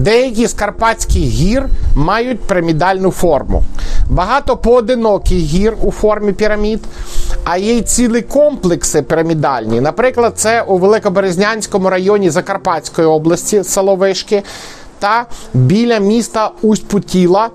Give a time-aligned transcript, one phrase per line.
[0.00, 3.62] Деякі з Карпатських гір мають пірамідальну форму.
[4.10, 6.80] Багато поодиноких гір у формі пірамід,
[7.44, 9.80] а є й цілі комплекси пірамідальні.
[9.80, 14.42] Наприклад, це у Великоберезнянському районі Закарпатської області село Вишки
[14.98, 17.48] та біля міста Усть-Путіла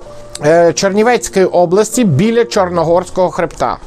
[0.45, 3.77] е, Чернівецької області біля Чорногорського хребта.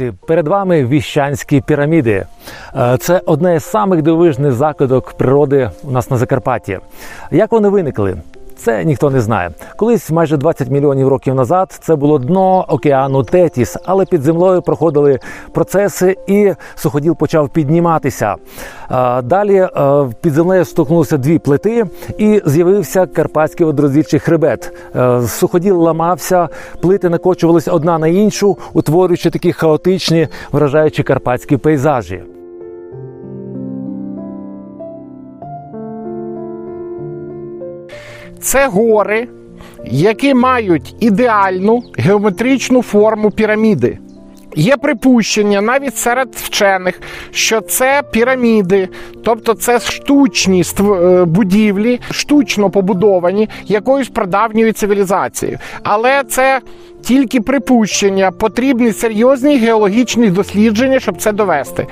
[0.00, 2.26] Друзі, перед вами віщанські піраміди.
[2.76, 6.78] Е, Це одне з самих дивовижних закладок природи у нас на Закарпатті.
[7.30, 8.16] Як вони виникли?
[8.64, 9.50] Це ніхто не знає.
[9.76, 15.18] Колись майже 20 мільйонів років назад це було дно океану Тетіс, але під землею проходили
[15.52, 18.36] процеси, і суходіл почав підніматися.
[19.22, 19.68] Далі е,
[20.20, 21.84] під землею стукнулися дві плити,
[22.18, 24.72] і з'явився карпатський одрозвідчий хребет.
[24.96, 26.48] Е, Суходіл ламався,
[26.82, 32.22] плити накочувалися одна на іншу, утворюючи такі хаотичні, вражаючі карпатські пейзажі.
[38.40, 39.28] Це гори,
[39.84, 43.98] які мають ідеальну геометричну форму піраміди.
[44.56, 47.00] Є припущення навіть серед вчених,
[47.30, 48.88] що це піраміди,
[49.24, 55.58] тобто це штучні е, будівлі, штучно побудовані якоюсь прадавньою цивілізацією.
[55.82, 56.60] Але це
[57.02, 61.86] тільки припущення, потрібні серйозні геологічні дослідження, щоб це довести.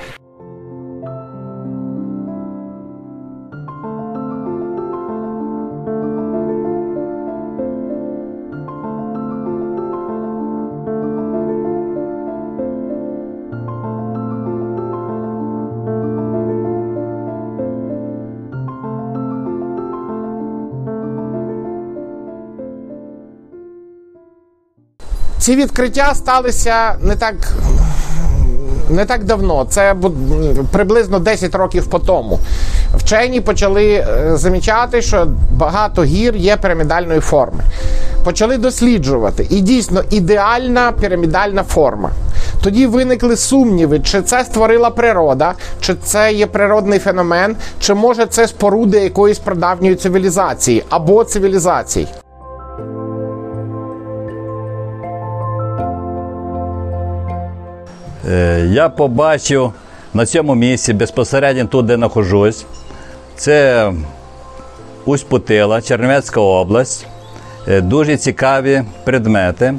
[25.49, 27.35] Ці відкриття сталися не так.
[28.89, 29.95] Не так давно, це
[30.71, 32.39] приблизно 10 років по тому.
[32.95, 37.63] Вчені почали е, замічати, що багато гір є пірамідальної форми.
[38.23, 39.47] Почали досліджувати.
[39.49, 42.09] І дійсно ідеальна пірамідальна форма.
[42.63, 48.47] Тоді виникли сумніви, чи це створила природа, чи це є природний феномен, чи може це
[48.47, 52.07] споруди якоїсь прадавньої цивілізації або цивілізацій.
[58.65, 59.73] Я побачив
[60.13, 62.65] на цьому місці безпосередньо тут, де нахожусь.
[63.35, 63.91] Це
[65.05, 67.07] Усть-Путила, Чернівецька область.
[67.67, 69.73] Е, Дуже цікаві предмети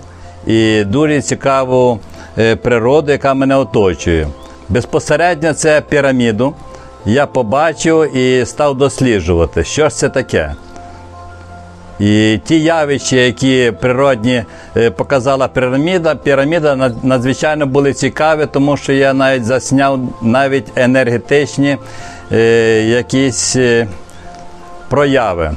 [0.47, 1.99] і дуже цікаву
[2.39, 4.29] е, природу, яка мене оточує.
[4.69, 6.55] Безпосередньо це піраміду.
[7.05, 10.55] Я побачив і став досліджувати, що ж це таке.
[12.01, 14.45] І ті явища, які природні
[14.77, 21.77] е, показала піраміда, піраміда надзвичайно були цікаві, тому що я навіть засняв навіть енергетичні
[22.33, 22.39] е,
[22.87, 23.87] якісь е,
[24.89, 25.51] прояви.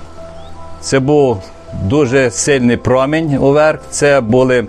[0.81, 1.41] Це був
[1.83, 4.67] дуже сильний промінь уверх, це були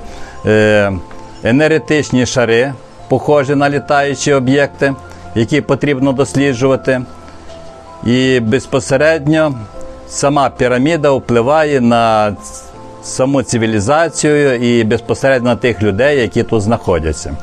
[1.45, 2.73] енергетичні шари,
[3.09, 4.95] похожі на літаючі об'єкти,
[5.35, 7.03] які потрібно досліджувати.
[8.07, 9.55] І безпосередньо
[10.15, 12.37] сама піраміда впливає на
[13.03, 17.37] саму цивілізацію і безпосередньо на тих людей, які тут знаходяться.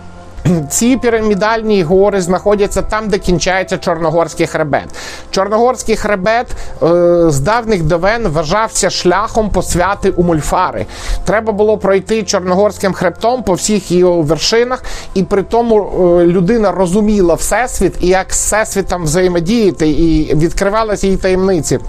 [0.69, 4.85] Ці пірамідальні гори знаходяться там, де кінчається Чорногорський хребет.
[5.31, 6.47] Чорногорський хребет
[6.83, 10.85] е, з давніх давен вважався шляхом посвяти у мульфари.
[11.25, 14.83] Треба було пройти Чорногорським хребтом по всіх його вершинах,
[15.13, 21.17] і при тому е, людина розуміла всесвіт і як з всесвітом взаємодіяти, і відкривалися її
[21.17, 21.79] таємниці.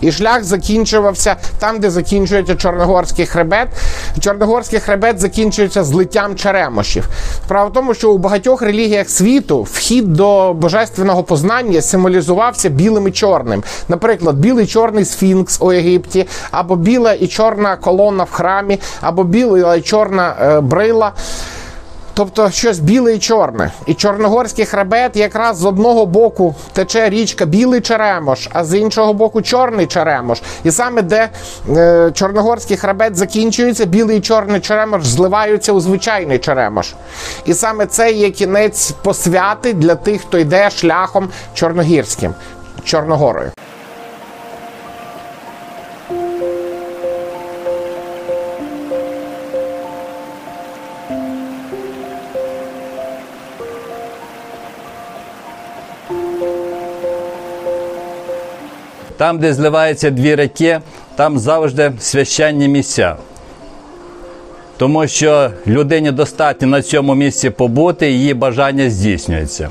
[0.00, 3.68] І шлях закінчувався там, де закінчується Чорногорський хребет.
[4.20, 7.08] Чорногорський хребет закінчується злиттям черемошів.
[7.44, 13.10] Справа в тому, що у багатьох релігіях світу вхід до божественного познання символізувався білим і
[13.10, 13.62] чорним.
[13.88, 19.76] Наприклад, білий чорний сфінкс у Єгипті, або біла і чорна колона в храмі, або біла
[19.76, 21.12] і чорна е, брила.
[22.16, 23.70] Тобто щось біле і чорне.
[23.86, 29.42] І Чорногорський хребет якраз з одного боку тече річка Білий Черемош, а з іншого боку
[29.42, 30.42] Чорний Черемош.
[30.64, 31.28] І саме де
[31.76, 36.94] е, Чорногорський хребет закінчується, білий і чорний черемош зливаються у звичайний черемош.
[37.44, 42.34] І саме це є кінець посвяти для тих, хто йде шляхом чорногірським,
[42.84, 43.50] Чорногорою.
[59.16, 60.80] Там, де зливаються дві реки,
[61.16, 63.16] там завжди священні місця.
[64.76, 69.70] Тому що людині достатньо на цьому місці побути, її бажання здійснюється.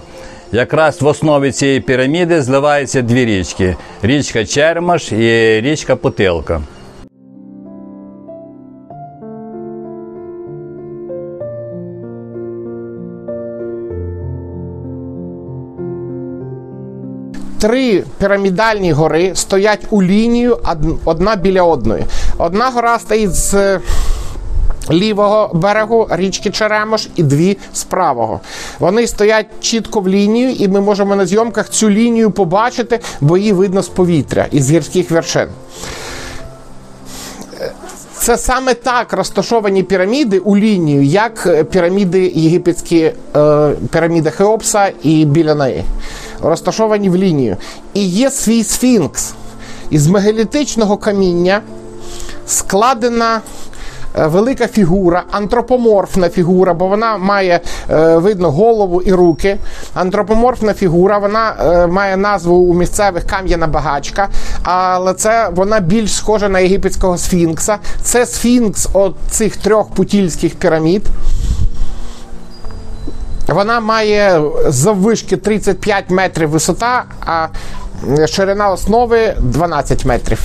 [0.51, 6.61] Якраз в основі цієї піраміди зливаються дві річки: річка Чермаш і річка Потилка.
[17.65, 20.59] Три пірамідальні гори стоять у лінію
[21.05, 22.03] одна біля одної.
[22.37, 23.79] Одна гора стоїть з
[24.91, 28.39] лівого берегу річки Черемош і дві з правого.
[28.79, 33.53] Вони стоять чітко в лінію, і ми можемо на зйомках цю лінію побачити, бо її
[33.53, 35.47] видно з повітря із гірських вершин.
[38.17, 45.25] Це саме так розташовані піраміди у лінію, як е, піраміди єгипетські, е, піраміда Хеопса і
[45.25, 45.83] біля неї.
[46.41, 47.57] Розташовані в лінію.
[47.93, 49.33] І є свій сфінкс.
[49.89, 51.61] Із мегалітичного каміння
[52.47, 53.41] складена
[54.17, 57.59] е, велика фігура, антропоморфна фігура, бо вона має
[57.89, 59.57] е, видно голову і руки.
[59.93, 64.29] Антропоморфна фігура, вона е, має назву у місцевих кам'яна багачка,
[64.63, 67.77] але це вона більш схожа на єгипетського сфінкса.
[68.01, 71.01] Це сфінкс от цих трьох путільських пірамід.
[73.47, 77.47] Вона має заввишки 35 метрів висота, а
[78.27, 80.39] ширина основи 12 метрів.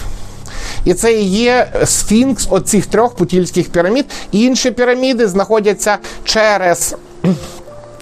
[0.85, 4.07] І це і є сфінкс оцих трьох путільських пірамід.
[4.33, 6.97] Інші піраміди знаходяться через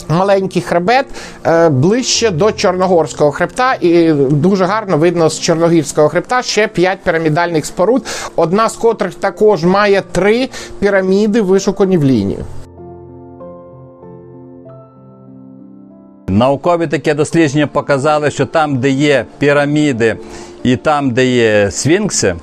[0.08, 1.06] маленький хребет
[1.46, 3.74] е, ближче до Чорногорського хребта.
[3.80, 8.06] І дуже гарно видно з Чорногірського хребта ще п'ять пірамідальних споруд,
[8.36, 10.48] одна з котрих також має три
[10.78, 12.44] піраміди, вишукані в лінію.
[16.28, 20.16] Наукові таке дослідження показали, що там, де є піраміди
[20.62, 22.34] і там, де є сфінкси,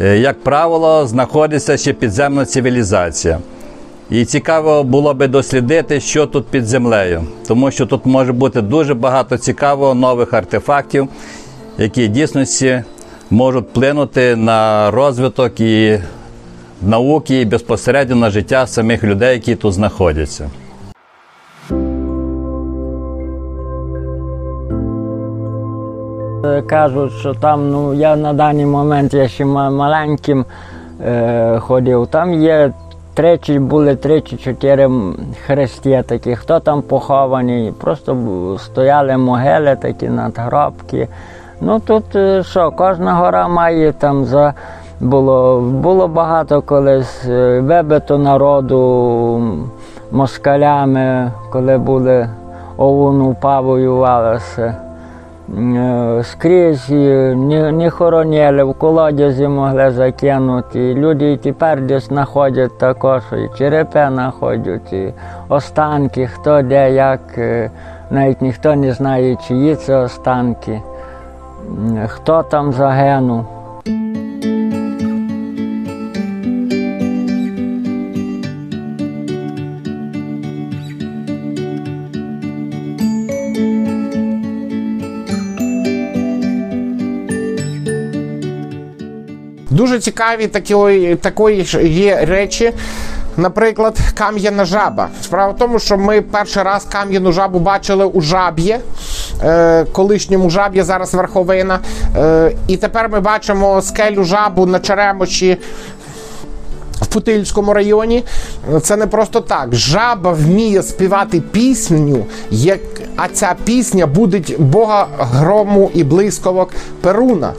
[0.00, 3.38] е, як правило, знаходиться ще підземна цивілізація.
[4.10, 8.94] І цікаво було би дослідити, що тут під землею, тому що тут може бути дуже
[8.94, 11.08] багато цікавого нових артефактів,
[11.78, 12.82] які дійсності
[13.30, 15.98] можуть вплинути на розвиток і
[16.82, 20.50] науки і безпосередньо на життя самих людей, які тут знаходяться.
[26.68, 30.44] Кажуть, що там, ну я на даний момент я ще маленьким
[31.06, 32.06] е, ходив.
[32.06, 32.72] Там є
[33.14, 35.16] три чи були три чи чотири м,
[35.46, 37.72] хрести такі, хто там похований.
[37.72, 38.16] Просто
[38.58, 41.08] стояли могили такі надгробки.
[41.60, 44.54] Ну тут е, що, кожна гора має там за.
[45.00, 49.42] Було, було багато колись е, вибито народу
[50.12, 52.28] москалями, коли були
[52.76, 54.87] ОУН УПА воювалися.
[55.56, 60.94] Е, скрізь не, не хоронили, в колодязі могли закинути.
[60.94, 65.12] Люди тепер десь знаходять також, і черепи знаходять, і
[65.48, 67.70] останки, хто де, як, е,
[68.10, 70.80] навіть ніхто не знає, чиї це останки,
[72.06, 73.46] хто там загинув.
[89.88, 90.46] Дуже цікаві
[91.20, 92.72] такої ж є речі.
[93.36, 95.08] Наприклад, кам'яна жаба.
[95.22, 98.80] Справа в тому, що ми перший раз кам'яну жабу бачили у жаб'є,
[99.42, 101.78] е, колишньому жаб'є, зараз верховина.
[102.16, 105.56] Е, і тепер ми бачимо скелю жабу на Черемочі
[106.92, 108.24] в Путильському районі.
[108.82, 109.74] Це не просто так.
[109.74, 112.80] Жаба вміє співати пісню, як...
[113.16, 117.52] а ця пісня будить Бога грому і блискавок Перуна.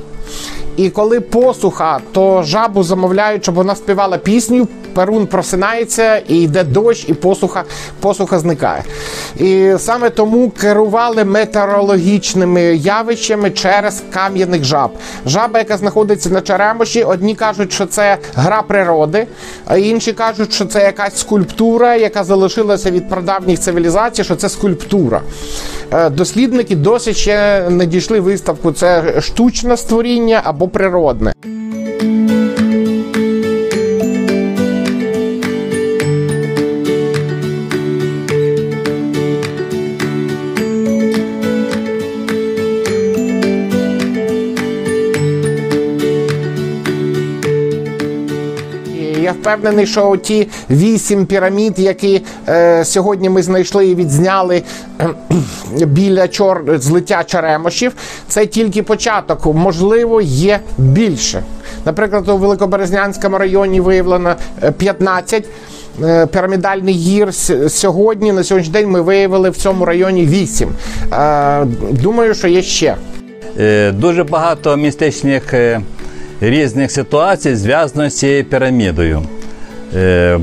[0.80, 4.68] І коли посуха, то жабу замовляють, щоб вона співала пісню.
[5.00, 7.64] Перун просинається, і йде дощ, і посуха,
[8.00, 8.84] посуха зникає.
[9.38, 14.92] І саме тому керували метеорологічними явищами через кам'яних жаб.
[15.26, 19.28] Жаба, яка знаходиться на Черемоші, одні кажуть, що це гра природи,
[19.66, 25.22] а інші кажуть, що це якась скульптура, яка залишилася від прадавніх цивілізацій, що це скульптура.
[25.94, 31.34] Е, Дослідники досі ще не дійшли виставку, це штучне створіння або природне.
[49.42, 54.64] Впевнений, що ті вісім пірамід, які е, сьогодні ми знайшли і відзняли
[54.98, 56.80] кхм, біля чор...
[56.80, 57.92] злиття Черемошів,
[58.28, 59.46] це тільки початок.
[59.46, 61.44] Можливо, є більше.
[61.86, 65.46] Наприклад, у Великоберезнянському районі виявлено е, 15
[66.04, 67.34] е, пірамідальних гір.
[67.70, 70.70] Сьогодні, на сьогоднішній день, ми виявили в цьому районі 8.
[71.14, 72.96] Е, Думаю, що є ще.
[73.60, 75.82] Е, Дуже багато містичних е,
[76.42, 79.22] різних ситуацій зв'язано з цією пірамідою.
[79.96, 80.40] Е,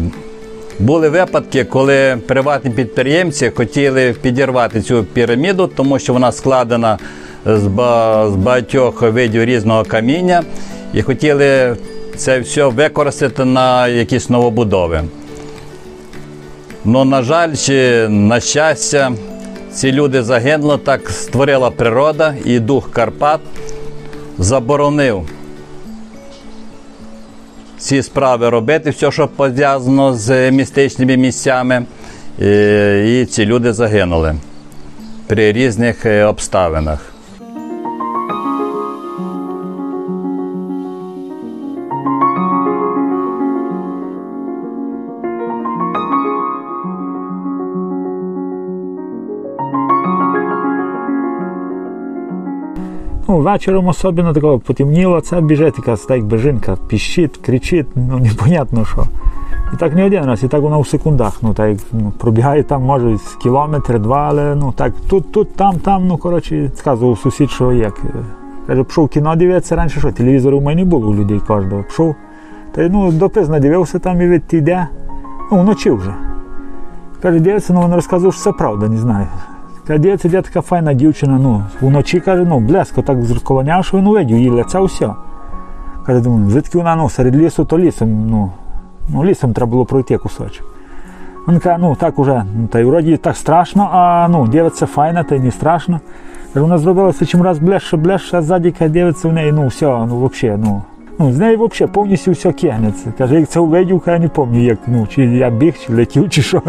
[0.79, 6.99] Були випадки, коли приватні підприємці хотіли підірвати цю піраміду, тому що вона складена
[7.47, 7.67] з
[8.37, 10.43] багатьох видів різного каміння,
[10.95, 11.77] і хотіли
[12.17, 15.03] це все використати на якісь новобудови.
[16.85, 19.13] Ну, на жаль, чи на щастя,
[19.73, 23.41] ці люди загинули, так створила природа і дух Карпат
[24.39, 25.23] заборонив
[27.87, 31.85] ці справи робити, все, що пов'язано з містичними місцями.
[32.39, 34.35] І, і ці люди загинули
[35.27, 37.16] при різних е, обставинах.
[53.47, 59.05] Вечором особливо такого потемніло, це біжить така так якби жінка, піщить, кричить, ну непонятно що.
[59.75, 61.39] І так не один раз, і так вона в секундах.
[61.43, 66.07] Ну, так, ну, пробігає там, може, кілометр, два, але ну так, тут, тут, там, там,
[66.07, 67.95] ну коротше, сказував сусід, що як.
[68.05, 68.09] е,
[68.67, 71.83] Каже, пішов кіно дивитися раніше, що телевізору в мене не було у людей кожного.
[71.83, 72.15] Пішов.
[72.75, 74.89] Та ну, допізно дивився там і від йде.
[75.53, 76.15] Ну, вночі вже.
[77.23, 79.27] Каже, дивиться, ну він розказував, що це правда, не знаю.
[79.87, 84.37] Каже, дивиться, де файна дівчина, ну, вночі каже, ну, блеско так зркованяв, що він увидів
[84.37, 85.11] її лице, все.
[86.07, 88.51] Каже, думаю, звідки вона ну, серед лісу, то лісом, ну,
[89.09, 90.67] ну, лісом треба було пройти кусочок.
[91.49, 95.23] Він каже, ну так уже, ну, та й вроді так страшно, а ну, дивиться файна,
[95.23, 96.01] та й не страшно.
[96.53, 100.27] Каже, вона зробилася чим раз ближче, а ззаді каже, дивиться в неї, ну все, ну
[100.27, 100.83] взагалі, ну.
[101.19, 103.13] Ну, з неї взагалі повністю все кинеться.
[103.19, 106.43] Каже, як це увидів, каже, не пам'ятаю, як, ну, чи я біг, чи летів, чи
[106.43, 106.63] що.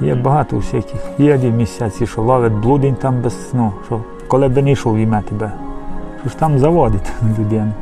[0.00, 1.00] Є багато всяких.
[1.18, 5.52] Є місяці, що ловить блудень там без ну, що коли би не йшов іме тебе.
[6.20, 7.72] Що ж там заводить людину.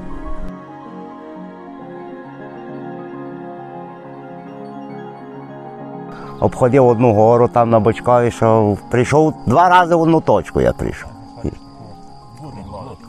[6.40, 11.10] обходив одну гору там на Бочкові, що прийшов два рази в одну точку, я прийшов.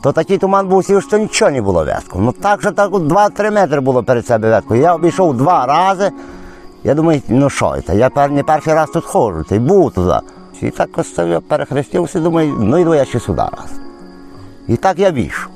[0.02, 2.18] То такий туман був сів, що нічого не було вятку.
[2.18, 4.74] Ну так, що так 2-3 метри було перед себе вятку.
[4.74, 6.10] Я обійшов два рази.
[6.84, 7.96] Я думаю, ну що це?
[7.96, 10.18] Я не перший раз тут ходжу, та й був туди.
[10.60, 13.80] І так ось я перехрестився, думаю, ну йду я ще сюди раз.
[14.68, 15.52] І так я війшов.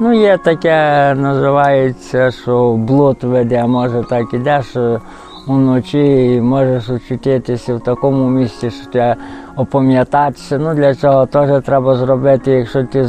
[0.00, 5.00] Ну, є таке, називається, що блуд веде, може так ідеш е,
[5.46, 9.16] уночі і можеш очутитися в такому місці, що тебе
[9.56, 10.58] опам'ятатися.
[10.58, 13.04] Ну, для цього теж треба зробити, якщо ти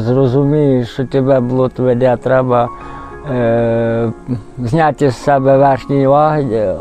[0.00, 2.68] зрозумієш, що тебе блуд веде, треба
[3.30, 4.12] е,
[4.58, 6.06] зняти з себе верхній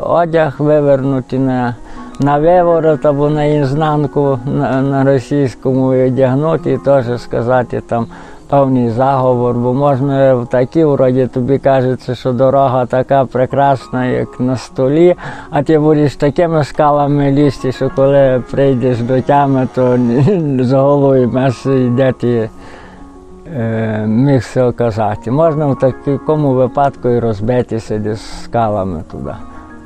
[0.04, 1.76] одяг вивернути на,
[2.20, 8.08] на виворот або на ізнанку на, на російському і одягнути і теж сказати там
[8.52, 14.56] певний заговор, бо можна в такі вроді тобі кажеться, що дорога така прекрасна, як на
[14.56, 15.16] столі,
[15.50, 19.98] а ти будеш такими скалами лізти, що коли прийдеш до тями, то
[20.60, 22.50] з головою мес йде ти
[23.56, 25.32] е, міг все оказати.
[25.32, 29.34] Можна в такому випадку і розбитися десь скалами туди.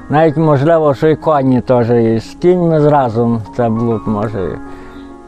[0.09, 4.57] Навіть можливо, що і коні теж і з кіньми зразу це блуд може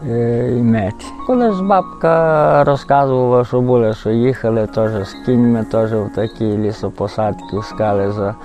[0.08, 1.06] е, іметь.
[1.28, 8.12] Колись бабка розказувала, що були, що їхали теж з кіньми, теж в такі лісопосадки скали
[8.12, 8.36] за,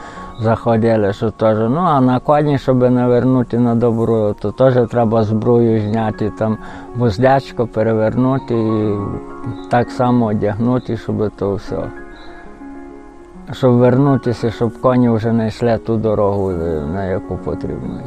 [0.41, 1.59] заходили, що теж.
[1.59, 6.59] Ну а на коні, щоб навернути на добру, то теж треба зброю зняти, там
[6.97, 8.95] вуздячко перевернути і
[9.71, 11.79] так само одягнути, щоб то все.
[13.53, 18.01] Щоб вернутися, щоб коні вже не йшли ту дорогу, е, на яку потрібно.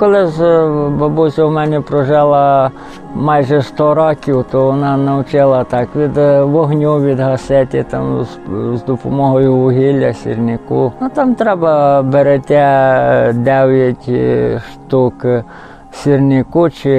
[0.00, 0.06] Йти.
[0.06, 2.70] Коли з е, бабуся у мене прожила
[3.14, 8.26] майже 100 років, то вона навчила так від е, вогню відгасити там
[8.74, 10.92] з, допомогою вугілля, сірнику.
[11.00, 15.26] Ну там треба берете 9 е, штук
[15.92, 16.90] сірнику, чи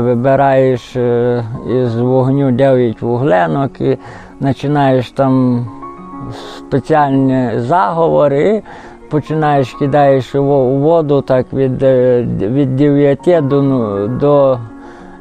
[0.00, 0.96] вибираєш
[1.70, 3.98] із вогню 9 вугленок і
[4.40, 5.66] починаєш там
[6.58, 8.62] спеціальні заговори.
[9.10, 14.58] Починаєш кидаєш у у воду так від, е, від 9 до, ну, до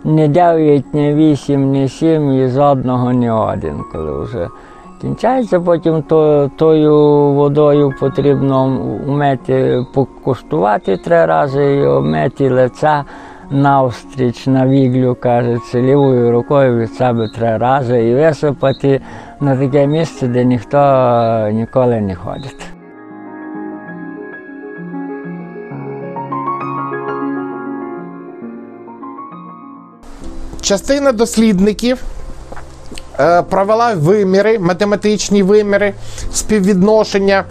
[0.03, 4.47] не 9, не 8, не 7 і з одного не один, коли вже
[5.01, 5.59] кінчається.
[5.59, 6.95] Потім то, тою
[7.33, 13.03] водою потрібно вміти покуштувати три рази і вміти лиця
[13.51, 19.01] навстріч на віглю, кажеться, лівою рукою від себе три рази і висипати
[19.39, 20.77] на таке місце, де ніхто
[21.51, 22.78] ніколи не ходить.
[30.69, 31.97] Частина дослідників
[33.19, 35.93] е, провела виміри, математичні виміри,
[36.33, 37.43] співвідношення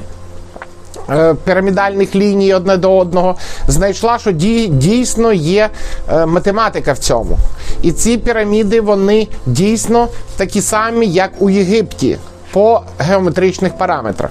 [1.10, 3.36] е, пірамідальних ліній одне до одного,
[3.68, 5.70] знайшла, що дій- дійсно є
[6.12, 7.38] е, математика в цьому.
[7.82, 12.18] І ці піраміди вони дійсно такі самі, як у Єгипті,
[12.52, 14.30] по геометричних параметрах.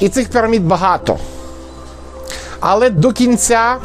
[0.00, 1.18] І цих пірамід багато.
[2.60, 3.76] Але до кінця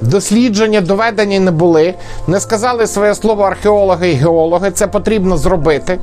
[0.00, 1.94] дослідження доведені не були.
[2.26, 4.70] Не сказали своє слово археологи і геологи.
[4.70, 5.98] Це потрібно зробити.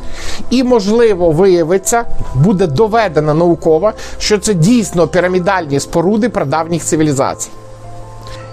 [0.50, 2.04] І, можливо, виявиться,
[2.36, 7.50] буде доведено науково, що це дійсно пірамідальні споруди прадавніх цивілізацій.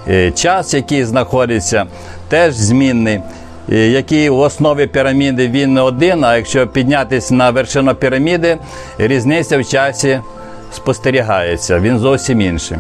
[0.09, 1.87] Е, Час, який знаходиться,
[2.29, 3.21] теж змінний.
[3.73, 8.59] Е, Який в основі піраміди він не один, а якщо піднятися на вершину піраміди,
[8.99, 10.21] різниця в часі
[10.73, 11.79] спостерігається.
[11.79, 12.79] Він зовсім інший.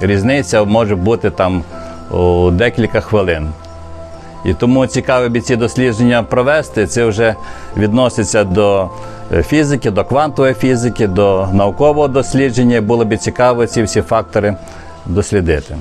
[0.00, 1.62] Різниця може бути там
[2.10, 3.48] у декілька хвилин.
[4.44, 6.86] І тому цікаво би ці дослідження провести.
[6.86, 7.34] Це вже
[7.76, 8.88] відноситься до
[9.32, 12.80] е, фізики, до квантової фізики, до наукового дослідження.
[12.80, 14.56] Було б цікаво ці всі фактори
[15.06, 15.76] дослідити.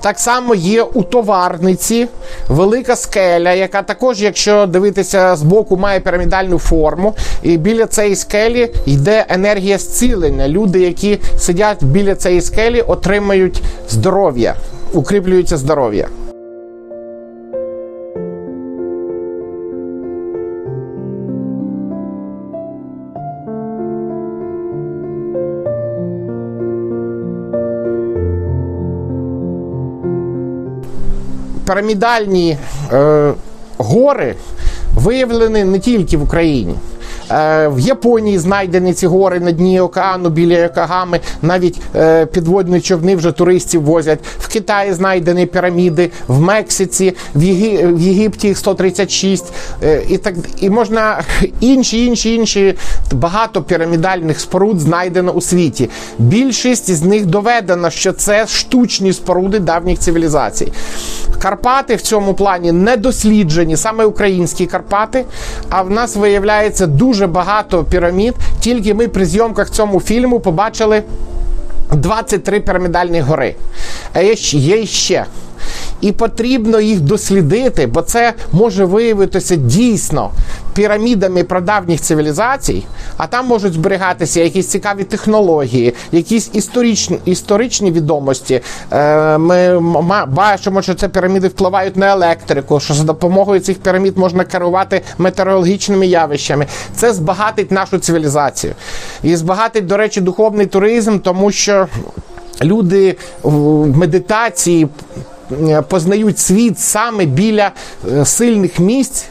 [0.00, 2.08] Так само є у товарниці
[2.48, 7.14] велика скеля, яка також, якщо дивитися з боку, має пірамідальну форму.
[7.42, 10.48] І біля цієї скелі йде енергія зцілення.
[10.48, 14.54] Люди, які сидять біля цієї скелі, отримають здоров'я,
[14.92, 16.08] укріплюється здоров'я.
[31.70, 32.58] Пірамідальні
[32.92, 33.32] е,
[33.78, 34.34] гори
[34.94, 36.74] виявлені не тільки в Україні.
[37.30, 41.20] Е, В Японії знайдені ці гори на дні океану біля Йокогами.
[41.42, 44.18] Навіть е, підводні човни вже туристів возять.
[44.38, 47.86] В Китаї знайдені піраміди, в Мексиці, в, Єги...
[47.86, 49.52] в Єгипті їх 136.
[49.82, 51.22] Е, і так і можна
[51.60, 52.74] інші, інші, інші
[53.12, 55.90] багато пірамідальних споруд знайдено у світі.
[56.18, 60.72] Більшість з них доведено, що це штучні споруди давніх цивілізацій.
[61.42, 65.24] Карпати в цьому плані не досліджені, саме українські Карпати.
[65.68, 68.34] А в нас виявляється дуже багато пірамід.
[68.60, 71.02] Тільки ми при зйомках цьому фільму побачили
[71.92, 73.54] 23 пірамідальні гори.
[74.12, 74.20] А
[74.54, 75.26] є ще.
[76.00, 80.30] І потрібно їх дослідити, бо це може виявитися дійсно
[80.74, 82.84] пірамідами прадавніх цивілізацій,
[83.16, 88.60] а там можуть зберігатися якісь цікаві технології, якісь історичні, історичні відомості.
[88.92, 89.80] Е, ми
[90.28, 96.06] бачимо, що ці піраміди впливають на електрику, що за допомогою цих пірамід можна керувати метеорологічними
[96.06, 96.66] явищами.
[96.96, 98.74] Це збагатить нашу цивілізацію.
[99.22, 101.88] І збагатить, до речі, духовний туризм, тому що
[102.62, 104.88] люди в медитації
[105.88, 107.70] познають світ саме біля
[108.12, 109.24] е, сильних місць.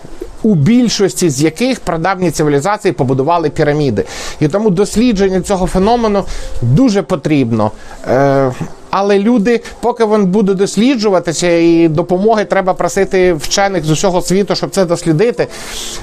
[0.43, 4.05] У більшості з яких прадавні цивілізації побудували піраміди.
[4.39, 6.23] І тому дослідження цього феномену
[6.61, 7.71] дуже потрібно.
[8.07, 8.51] Е,
[8.89, 14.69] але люди, поки він буде досліджуватися, і допомоги треба просити вчених з усього світу, щоб
[14.69, 15.47] це дослідити.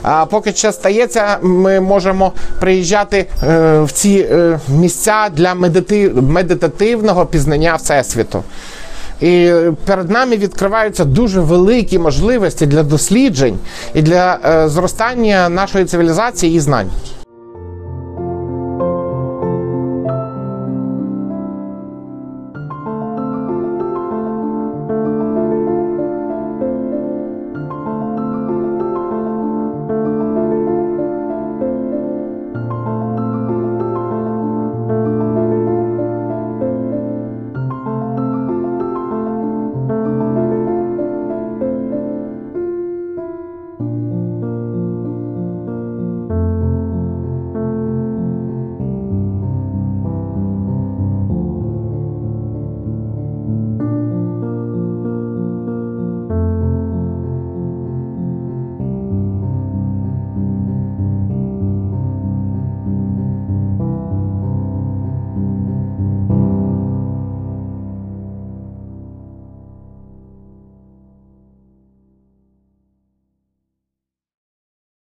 [0.02, 6.10] А поки це стається, ми можемо приїжджати е, в ці е, місця для медити...
[6.14, 8.42] медитативного пізнання всесвіту.
[9.20, 9.52] І
[9.84, 13.58] перед нами відкриваються дуже великі можливості для досліджень
[13.94, 16.90] і для е, зростання нашої цивілізації і знань.